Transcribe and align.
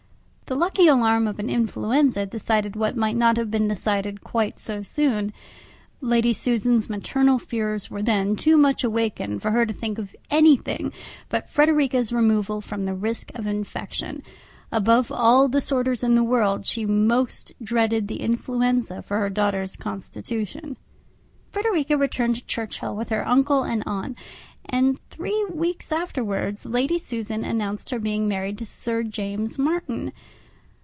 The 0.47 0.57
lucky 0.57 0.85
alarm 0.87 1.29
of 1.29 1.39
an 1.39 1.49
influenza 1.49 2.25
decided 2.25 2.75
what 2.75 2.97
might 2.97 3.15
not 3.15 3.37
have 3.37 3.49
been 3.49 3.69
decided 3.69 4.19
quite 4.21 4.59
so 4.59 4.81
soon. 4.81 5.31
Lady 6.01 6.33
Susan's 6.33 6.89
maternal 6.89 7.39
fears 7.39 7.89
were 7.89 8.01
then 8.01 8.35
too 8.35 8.57
much 8.57 8.83
awakened 8.83 9.41
for 9.41 9.51
her 9.51 9.65
to 9.65 9.71
think 9.73 9.97
of 9.97 10.13
anything 10.29 10.91
but 11.29 11.47
Frederica's 11.49 12.11
removal 12.11 12.59
from 12.59 12.83
the 12.83 12.93
risk 12.93 13.31
of 13.33 13.47
infection; 13.47 14.23
above 14.73 15.09
all 15.09 15.47
disorders 15.47 16.03
in 16.03 16.15
the 16.15 16.21
world 16.23 16.65
she 16.65 16.85
most 16.85 17.53
dreaded 17.63 18.09
the 18.09 18.19
influenza 18.19 19.01
for 19.01 19.19
her 19.19 19.29
daughter's 19.29 19.77
constitution! 19.77 20.75
Frederica 21.49 21.95
returned 21.97 22.35
to 22.35 22.45
Churchhill 22.45 22.93
with 22.93 23.07
her 23.07 23.25
uncle 23.25 23.63
and 23.63 23.83
aunt; 23.85 24.17
and 24.65 24.99
three 25.09 25.45
weeks 25.49 25.93
afterwards, 25.93 26.65
Lady 26.65 26.97
Susan 26.97 27.45
announced 27.45 27.89
her 27.91 27.99
being 27.99 28.27
married 28.27 28.57
to 28.57 28.65
Sir 28.65 29.03
James 29.03 29.57
Martin. 29.57 30.11